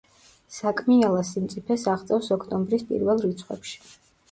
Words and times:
საკმიელა 0.53 1.19
სიმწიფეს 1.33 1.85
აღწევს 1.93 2.31
ოქტომბრის 2.39 2.89
პირველ 2.91 3.25
რიცხვებში. 3.29 3.81